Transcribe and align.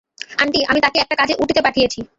Aunty, 0.41 0.59
আমি 0.65 0.79
তাকে 0.81 0.97
একটা 0.99 1.15
কাজে 1.15 1.33
উটিতে 1.39 1.61
পাঠিয়েছি। 1.61 1.99